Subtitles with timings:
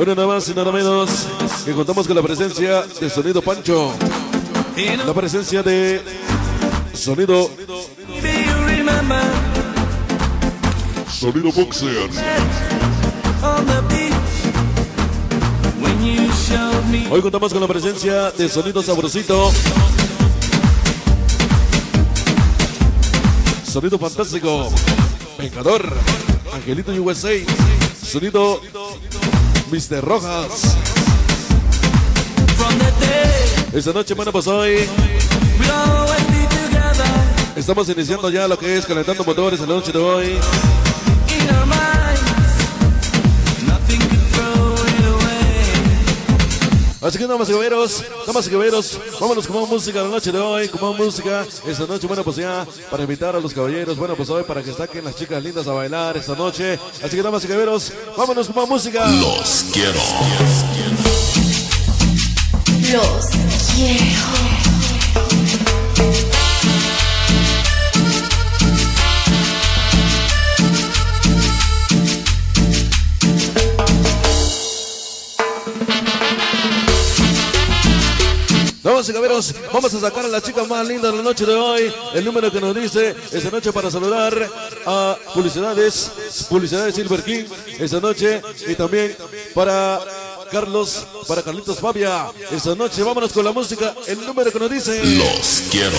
[0.00, 1.26] Bueno, nada más y nada menos
[1.62, 3.92] que contamos con la presencia de Sonido Pancho.
[5.06, 6.00] La presencia de
[6.94, 7.50] Sonido.
[11.06, 12.08] Sonido Boxer.
[17.10, 19.52] Hoy contamos con la presencia de Sonido Sabrosito.
[23.70, 24.70] Sonido Fantástico.
[25.36, 25.92] Vengador.
[26.54, 27.34] Angelito USA.
[28.02, 28.62] Sonido
[29.70, 30.02] Mr.
[30.02, 30.76] Rojas.
[33.72, 34.78] Esta noche, bueno, pues hoy
[37.54, 40.38] estamos iniciando ya lo que es calentando motores en la noche de hoy.
[47.10, 50.38] Así que damas y caballeros, damas y caballeros, vámonos con más música la noche de
[50.38, 54.14] hoy, con más música esta noche, bueno pues ya, para invitar a los caballeros, bueno
[54.14, 56.78] pues hoy para que saquen las chicas lindas a bailar esta noche.
[57.02, 59.08] Así que damas y caballeros, vámonos con más música.
[59.08, 59.98] Los quiero.
[62.92, 63.26] Los
[63.74, 64.49] quiero.
[78.82, 81.54] Damas y caballeros, vamos a sacar a la chica más linda de la noche de
[81.54, 81.92] hoy.
[82.14, 84.34] El número que nos dice esta noche para saludar
[84.86, 86.10] a Publicidades,
[86.48, 87.44] Publicidades Silver King
[87.78, 89.14] esta noche y también
[89.54, 90.00] para
[90.50, 92.28] Carlos, para Carlitos Fabia.
[92.50, 93.94] Esta noche vámonos con la música.
[94.06, 95.04] El número que nos dice.
[95.04, 95.98] Los quiero.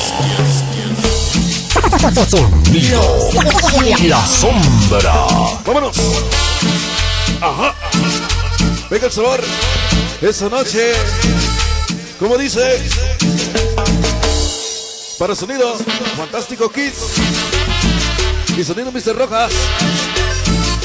[2.28, 3.28] Sonido.
[4.08, 5.14] La sombra.
[5.66, 5.98] Vámonos.
[7.42, 7.76] Ajá.
[8.90, 9.42] Venga el sabor.
[10.22, 10.94] Esta noche.
[12.22, 12.80] Como dice.
[15.18, 15.76] Para sonido.
[16.16, 17.16] Fantástico Kids.
[18.56, 19.18] Y sonido Mr.
[19.18, 19.52] Rojas.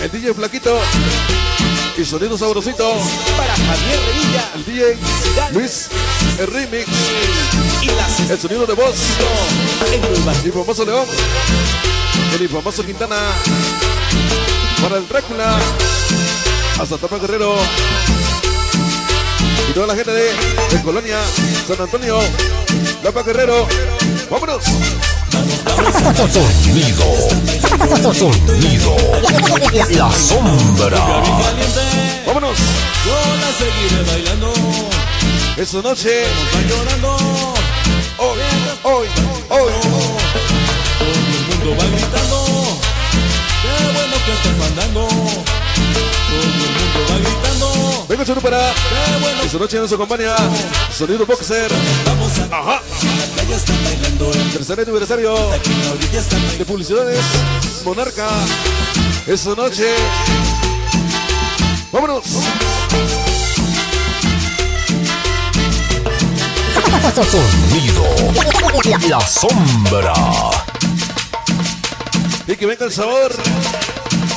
[0.00, 0.80] El DJ Flaquito.
[1.98, 2.90] Y sonido sabrosito.
[3.36, 4.50] Para Javier Revilla.
[4.54, 5.88] El DJ Luis.
[6.38, 6.88] El remix.
[8.30, 8.96] El sonido de voz.
[10.42, 11.06] El famoso León.
[12.40, 13.16] El famoso Quintana.
[14.80, 15.58] Para el Drácula.
[16.80, 17.58] Hasta Tapa Guerrero.
[19.76, 20.22] Toda la gente de,
[20.70, 21.18] de Colonia,
[21.68, 22.18] San Antonio,
[23.02, 23.68] Tapa Guerrero.
[24.30, 24.64] ¡Vámonos!
[26.32, 27.04] Sonido.
[28.48, 28.96] Sonido.
[29.90, 30.98] La sombra.
[32.26, 32.56] ¡Vámonos!
[33.04, 34.54] Yo la seguiré bailando.
[35.58, 36.22] Esta noche,
[36.54, 37.16] Va llorando.
[38.16, 38.38] hoy,
[38.82, 39.06] hoy,
[39.50, 39.72] hoy.
[40.98, 42.75] Todo el mundo va gritando.
[43.78, 45.08] Qué bueno que estás mandando.
[45.08, 48.06] Todo el mundo va gritando.
[48.08, 48.24] Venga.
[48.24, 48.32] Qué
[49.20, 50.34] bueno Esta noche nos acompaña
[50.96, 51.70] Sonido Boxer.
[52.06, 52.80] vamos a Ajá.
[52.82, 54.32] la playa están bailando.
[54.32, 55.34] En Tercer aniversario
[56.58, 57.20] de publicidades.
[57.84, 58.28] Monarca.
[59.26, 59.86] Esta noche.
[61.92, 62.24] ¡Vámonos!
[67.24, 68.04] Sonido.
[69.08, 70.12] La sombra.
[72.46, 73.32] Y que venga el sabor.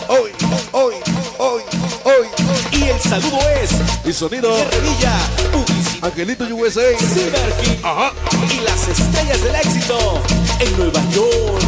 [0.08, 0.32] Hoy,
[0.72, 0.96] hoy,
[1.38, 1.62] hoy,
[2.04, 2.28] hoy.
[2.72, 3.72] Y el saludo es
[4.06, 4.50] Y sonido.
[4.72, 5.14] Revilla,
[5.52, 6.98] Publicidad, Angelito USA.
[6.98, 8.12] Silver King Ajá.
[8.52, 10.24] y las estrellas del éxito
[10.60, 11.62] en Nueva York.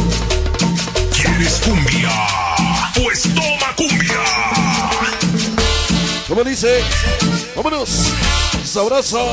[1.14, 2.10] ¿Quieres cumbia?
[2.94, 4.20] Pues toma cumbia.
[6.26, 6.80] Como dice,
[7.54, 7.88] vámonos.
[8.64, 9.28] Sabroso.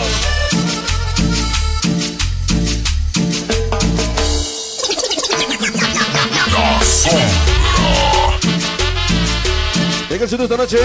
[10.10, 10.78] Venga el sonido esta noche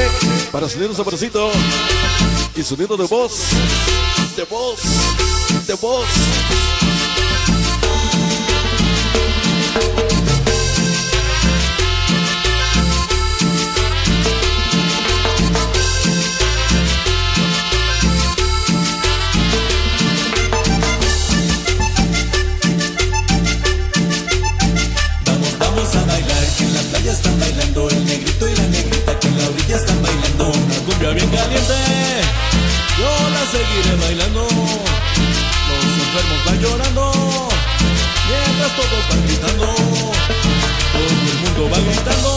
[0.53, 1.51] para sonido sabrosito
[2.55, 3.49] y sonido de voz.
[4.37, 4.81] De voz.
[5.67, 6.07] De voz.
[33.55, 37.05] Seguiré bailando, los enfermos van llorando,
[38.29, 39.67] mientras todos van gritando,
[40.93, 42.31] todo el mundo va gritando.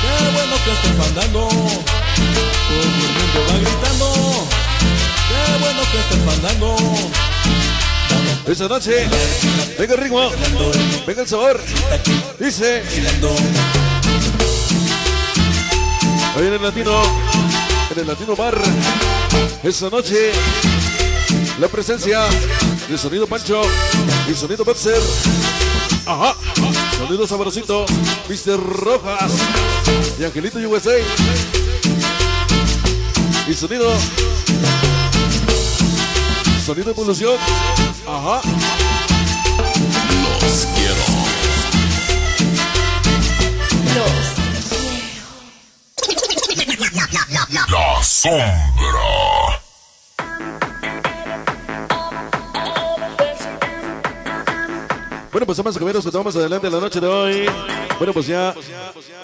[0.00, 4.08] Qué bueno que están fandando, todo el mundo va gritando.
[5.28, 6.68] Qué bueno que están fandando.
[8.46, 9.06] Esta noche,
[9.78, 10.30] venga el ritmo,
[11.06, 11.60] venga el sabor.
[12.38, 12.82] Dice,
[16.36, 17.02] ahí en el latino,
[17.90, 18.60] en el latino bar.
[19.62, 20.32] Esta noche,
[21.58, 22.20] la presencia
[22.88, 23.62] de sonido Pancho
[24.30, 25.00] y sonido Boxer.
[26.06, 26.34] Ajá,
[26.98, 27.86] sonido sabrosito,
[28.28, 28.58] Mr.
[28.58, 29.32] Rojas
[30.18, 30.98] y Angelito USA.
[33.48, 33.90] Y sonido.
[36.64, 37.36] Sonido evolución.
[38.06, 38.40] Ajá.
[55.32, 57.46] Bueno, pues amas caballeros, continuamos adelante en la noche de hoy.
[57.96, 58.54] Bueno, pues ya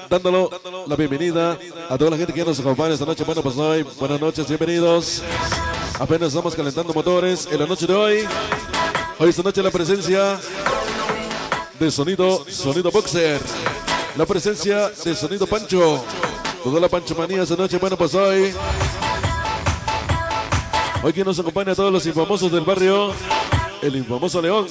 [0.09, 0.51] dándolo
[0.87, 1.59] la bienvenida
[1.91, 3.23] a toda la gente que nos acompaña esta noche.
[3.25, 5.23] Bueno, pues hoy, buenas noches, bienvenidos.
[6.01, 8.27] Apenas estamos calentando motores en la noche de hoy.
[9.19, 10.41] Hoy esta noche la presencia
[11.79, 13.43] de sonido, sonido boxer.
[14.17, 16.03] La presencia de sonido Pancho.
[16.65, 17.79] Toda la Pancho manía esta noche.
[17.79, 18.53] Bueno, pues hoy.
[21.03, 23.13] Hoy quien nos acompaña a todos los infamosos del barrio.
[23.83, 24.67] El infamoso León.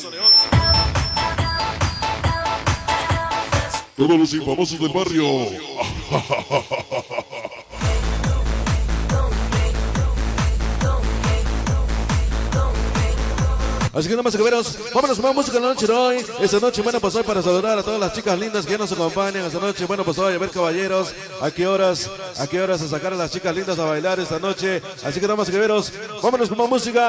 [3.96, 5.26] Todos los infamosos del barrio.
[13.96, 16.26] Así que nada más veros, vámonos con música la noche de hoy.
[16.42, 19.46] Esta noche, bueno, pues hoy para saludar a todas las chicas lindas que nos acompañan
[19.46, 19.86] esta noche.
[19.86, 23.16] Bueno, pues hoy a ver caballeros, a qué horas, a qué horas a sacar a
[23.16, 24.82] las chicas lindas a bailar esta noche.
[25.02, 27.04] Así que nada más veros, vámonos con más música.